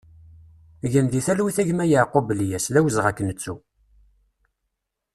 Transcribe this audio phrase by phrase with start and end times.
[0.91, 3.55] Gen di talwit a gma Yakub Lyas, d awezɣi ad k-nettu!